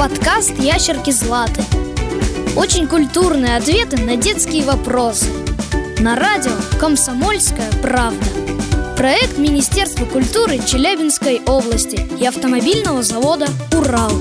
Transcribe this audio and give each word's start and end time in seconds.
Подкаст 0.00 0.52
«Ящерки 0.58 1.10
Златы». 1.10 1.60
Очень 2.56 2.88
культурные 2.88 3.58
ответы 3.58 3.98
на 3.98 4.16
детские 4.16 4.64
вопросы. 4.64 5.26
На 5.98 6.16
радио 6.16 6.52
«Комсомольская 6.80 7.70
правда». 7.82 8.24
Проект 8.96 9.36
Министерства 9.36 10.06
культуры 10.06 10.56
Челябинской 10.56 11.42
области 11.46 12.00
и 12.18 12.24
автомобильного 12.24 13.02
завода 13.02 13.44
«Урал». 13.76 14.12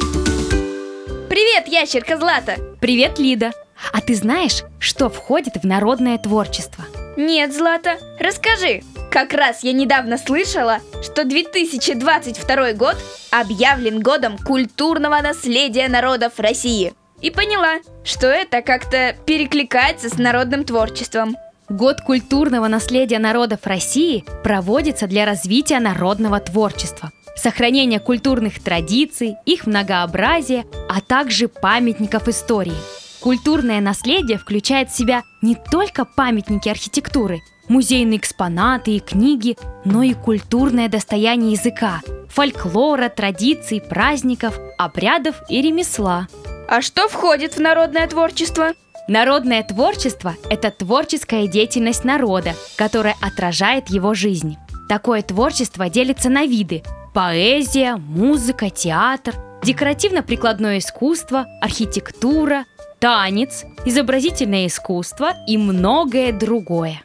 Привет, 1.30 1.70
ящерка 1.70 2.18
Злата! 2.18 2.58
Привет, 2.82 3.18
Лида! 3.18 3.54
А 3.94 4.02
ты 4.02 4.16
знаешь, 4.16 4.64
что 4.80 5.10
входит 5.10 5.64
в 5.64 5.66
народное 5.66 6.18
творчество? 6.18 6.84
Нет, 7.16 7.56
Злата, 7.56 8.00
расскажи. 8.20 8.82
Как 9.12 9.34
раз 9.34 9.64
я 9.64 9.74
недавно 9.74 10.20
слышала, 10.20 10.80
что 11.02 11.26
2022 11.26 12.74
год 12.74 12.96
объявлен 13.32 14.02
годом 14.02 14.38
культурного 14.38 15.20
наследия 15.22 15.88
народов 15.88 16.34
России. 16.38 16.94
И 17.20 17.32
поняла, 17.32 17.80
что 18.04 18.28
это 18.28 18.62
как-то 18.62 19.16
перекликается 19.26 20.10
с 20.10 20.18
народным 20.20 20.64
творчеством. 20.64 21.36
Год 21.70 22.02
культурного 22.02 22.68
наследия 22.68 23.20
народов 23.20 23.62
России 23.66 24.24
проводится 24.44 25.08
для 25.08 25.26
развития 25.26 25.80
народного 25.80 26.40
творчества, 26.40 27.12
сохранения 27.36 28.00
культурных 28.00 28.62
традиций, 28.62 29.36
их 29.46 29.66
многообразия, 29.66 30.66
а 30.88 31.02
также 31.02 31.48
памятников 31.48 32.28
истории. 32.28 32.74
Культурное 33.22 33.82
наследие 33.82 34.38
включает 34.38 34.90
в 34.90 34.98
себя 34.98 35.24
не 35.42 35.56
только 35.56 36.06
памятники 36.06 36.70
архитектуры, 36.70 37.42
музейные 37.70 38.18
экспонаты 38.18 38.92
и 38.92 39.00
книги, 39.00 39.58
но 39.86 40.04
и 40.04 40.14
культурное 40.14 40.90
достояние 40.90 41.54
языка, 41.54 42.02
фольклора, 42.28 43.10
традиций, 43.10 43.80
праздников, 43.80 44.60
обрядов 44.78 45.36
и 45.48 45.62
ремесла. 45.62 46.28
А 46.68 46.82
что 46.82 47.08
входит 47.08 47.54
в 47.54 47.62
народное 47.62 48.08
творчество? 48.08 48.74
Народное 49.08 49.64
творчество– 49.64 50.36
это 50.52 50.70
творческая 50.70 51.48
деятельность 51.48 52.04
народа, 52.04 52.54
которая 52.76 53.16
отражает 53.22 53.90
его 53.90 54.14
жизнь. 54.14 54.58
Такое 54.88 55.22
творчество 55.24 55.90
делится 55.90 56.30
на 56.30 56.46
виды– 56.46 56.84
поэзия, 57.14 57.96
музыка, 57.96 58.70
театр, 58.70 59.34
декоративно-прикладное 59.64 60.78
искусство, 60.78 61.48
архитектура, 61.60 62.66
танец, 63.00 63.66
изобразительное 63.86 64.68
искусство 64.68 65.34
и 65.48 65.58
многое 65.58 66.32
другое. 66.32 67.02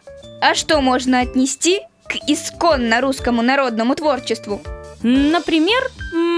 А 0.47 0.55
что 0.55 0.83
можно 0.83 1.21
отнести 1.21 1.81
к 2.07 2.17
исконно 2.29 3.01
русскому 3.01 3.41
народному 3.41 3.95
творчеству? 3.95 4.61
Например, 5.03 5.83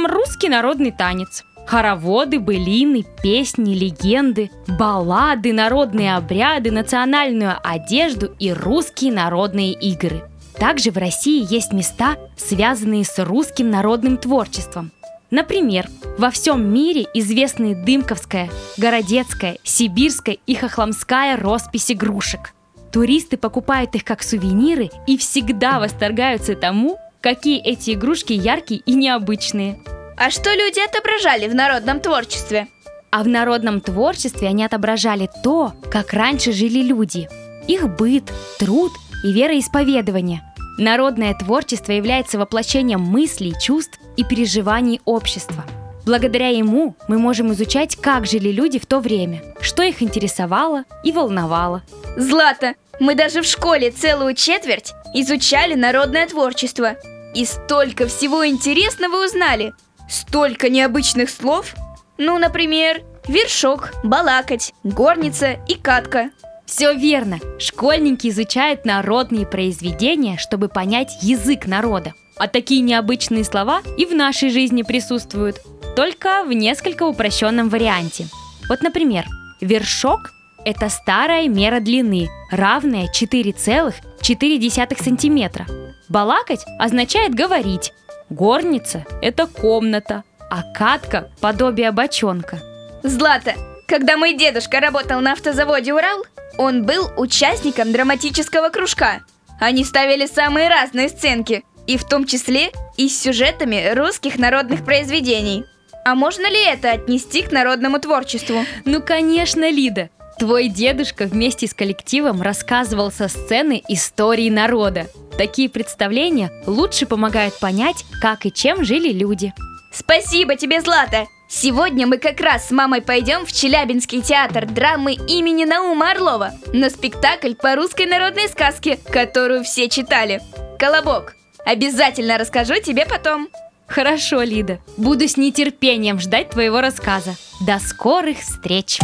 русский 0.09 0.49
народный 0.49 0.93
танец– 0.93 1.43
Хороводы, 1.67 2.39
былины, 2.39 3.05
песни, 3.21 3.75
легенды, 3.75 4.53
баллады, 4.69 5.53
народные 5.53 6.15
обряды, 6.15 6.71
национальную 6.71 7.57
одежду 7.65 8.33
и 8.39 8.53
русские 8.53 9.13
народные 9.13 9.73
игры. 9.73 10.23
Также 10.55 10.93
в 10.93 10.99
России 10.99 11.45
есть 11.53 11.73
места, 11.73 12.17
связанные 12.37 13.05
с 13.05 13.19
русским 13.25 13.73
народным 13.73 14.19
творчеством. 14.19 14.93
Например, 15.33 15.89
во 16.17 16.31
всем 16.31 16.73
мире 16.73 17.09
известны 17.13 17.75
Дымковская, 17.75 18.51
Городецкая, 18.77 19.59
Сибирская 19.65 20.39
и 20.47 20.55
Хохломская 20.55 21.37
роспись 21.37 21.91
игрушек. 21.91 22.53
Туристы 22.97 23.37
покупают 23.37 23.95
их 23.95 24.05
как 24.05 24.23
сувениры 24.23 24.89
и 25.07 25.19
всегда 25.19 25.79
восторгаются 25.79 26.57
тому, 26.57 26.99
какие 27.21 27.61
эти 27.61 27.93
игрушки 27.93 28.33
яркие 28.33 28.81
и 28.81 28.95
необычные– 28.95 29.79
а 30.19 30.31
что 30.31 30.51
люди 30.55 30.81
отображали 30.81 31.47
в 31.47 31.55
народном 31.55 32.01
творчестве? 32.01 32.69
А 33.11 33.23
в 33.23 33.29
народном 33.29 33.83
творчестве 33.83 34.49
они 34.49 34.65
отображали 34.65 35.29
то, 35.45 35.75
как 35.91 36.15
раньше 36.15 36.53
жили 36.53 36.81
люди. 36.81 37.29
Их 37.69 37.87
быт, 37.97 38.33
труд 38.59 38.93
и 39.23 39.31
вероисповедование. 39.31 40.43
Народное 40.79 41.35
творчество 41.35 41.93
является 41.93 42.39
воплощением 42.39 43.01
мыслей, 43.01 43.55
чувств 43.61 43.99
и 44.17 44.25
переживаний 44.25 45.03
общества. 45.05 45.65
Благодаря 46.07 46.49
ему 46.49 46.95
мы 47.09 47.19
можем 47.19 47.53
изучать, 47.53 47.97
как 47.97 48.27
жили 48.27 48.51
люди 48.51 48.79
в 48.79 48.87
то 48.87 49.01
время, 49.01 49.43
что 49.61 49.83
их 49.83 50.03
интересовало 50.03 50.85
и 51.05 51.13
волновало. 51.13 51.83
Злата, 52.17 52.75
мы 53.01 53.15
даже 53.15 53.43
в 53.43 53.47
школе 53.47 53.91
целую 53.91 54.35
четверть 54.35 54.93
изучали 55.15 55.75
народное 55.75 56.27
творчество. 56.27 56.97
И 57.35 57.45
столько 57.45 58.07
всего 58.07 58.47
интересного 58.47 59.25
узнали– 59.25 59.75
Столько 60.09 60.69
необычных 60.69 61.31
слов. 61.31 61.75
Ну, 62.19 62.39
например, 62.39 63.03
вершок, 63.27 63.93
балакать, 64.05 64.73
горница 64.85 65.57
и 65.69 65.75
катка. 65.75 66.31
Все 66.65 66.95
верно. 66.95 67.39
Школьники 67.59 68.29
изучают 68.29 68.85
народные 68.85 69.47
произведения, 69.47 70.37
чтобы 70.37 70.69
понять 70.69 71.19
язык 71.23 71.67
народа. 71.67 72.13
А 72.39 72.49
такие 72.49 72.83
необычные 72.83 73.45
слова 73.45 73.83
и 73.97 74.05
в 74.05 74.15
нашей 74.15 74.51
жизни 74.51 74.83
присутствуют, 74.83 75.57
только 75.95 76.45
в 76.45 76.53
несколько 76.53 77.05
упрощенном 77.05 77.69
варианте. 77.69 78.27
Вот, 78.69 78.83
например, 78.83 79.25
вершок– 79.61 80.33
это 80.67 80.91
старая 80.91 81.49
мера 81.49 81.81
длины, 81.81 82.29
равная 82.51 83.09
4,4 83.09 85.03
сантиметра. 85.03 85.67
Балакать 86.09 86.67
означает 86.79 87.35
говорить, 87.35 87.93
Горница– 88.29 89.05
это 89.23 89.47
комната, 89.47 90.25
а 90.51 90.63
катка– 90.75 91.31
подобие 91.41 91.93
бочонка. 91.93 92.61
Злата, 93.05 93.55
когда 93.87 94.17
мой 94.17 94.35
дедушка 94.35 94.81
работал 94.81 95.21
на 95.21 95.33
автозаводе 95.33 95.95
«Урал», 95.95 96.25
он 96.59 96.85
был 96.85 97.09
участником 97.17 97.93
драматического 97.93 98.71
кружка. 98.71 99.21
Они 99.61 99.85
ставили 99.85 100.27
самые 100.27 100.69
разные 100.69 101.09
сценки, 101.09 101.63
и 101.87 101.97
в 101.97 102.05
том 102.05 102.27
числе 102.27 102.73
и 102.97 103.09
с 103.09 103.23
сюжетами 103.23 103.93
русских 103.95 104.39
народных 104.39 104.85
произведений. 104.85 105.65
А 106.05 106.17
можно 106.17 106.51
ли 106.51 106.65
это 106.65 106.91
отнести 106.91 107.43
к 107.43 107.53
народному 107.53 108.01
творчеству? 108.01 108.65
Ну, 108.85 109.01
конечно, 109.01 109.71
Лида. 109.71 110.11
Твой 110.39 110.69
дедушка 110.69 111.25
вместе 111.25 111.67
с 111.67 111.73
коллективом 111.73 112.43
рассказывал 112.43 113.11
со 113.11 113.29
сцены 113.29 113.83
истории 113.89 114.51
народа. 114.51 115.07
Такие 115.39 115.71
представления 115.71 116.53
лучше 116.67 117.07
помогают 117.07 117.59
понять, 117.59 118.05
как 118.21 118.45
и 118.45 118.53
чем 118.53 118.85
жили 118.85 119.13
люди. 119.13 119.55
Спасибо 119.93 120.57
тебе, 120.57 120.81
Злата! 120.83 121.27
Сегодня 121.49 122.07
мы 122.07 122.19
как 122.19 122.41
раз 122.41 122.69
с 122.69 122.71
мамой 122.71 123.01
пойдем 123.01 123.47
в 123.47 123.53
Челябинский 123.53 124.21
театр 124.21 124.67
драмы 124.67 125.15
имени 125.15 125.65
Наума 125.65 126.11
Орлова 126.11 126.53
на 126.73 126.91
спектакль 126.91 127.55
по 127.55 127.75
русской 127.77 128.05
народной 128.05 128.49
сказке, 128.49 128.99
которую 129.11 129.65
все 129.65 129.89
читали. 129.89 130.43
Колобок. 130.79 131.35
Обязательно 131.65 132.37
расскажу 132.37 132.75
тебе 132.83 133.07
потом. 133.07 133.49
Хорошо, 133.87 134.43
Лида. 134.43 134.81
Буду 134.97 135.29
с 135.29 135.37
нетерпением 135.37 136.19
ждать 136.19 136.51
твоего 136.51 136.81
рассказа. 136.81 137.37
До 137.65 137.79
скорых 137.79 138.41
встреч! 138.41 138.99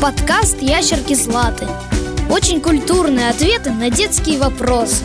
Подкаст 0.00 0.62
«Ящерки 0.62 1.14
Златы». 1.14 1.66
Очень 2.30 2.60
культурные 2.60 3.30
ответы 3.30 3.72
на 3.72 3.90
детские 3.90 4.38
вопросы. 4.38 5.02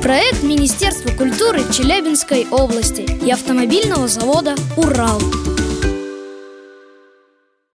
Проект 0.00 0.44
Министерства 0.44 1.10
культуры 1.10 1.60
Челябинской 1.72 2.46
области 2.48 3.00
и 3.00 3.32
автомобильного 3.32 4.06
завода 4.06 4.54
«Урал». 4.76 5.20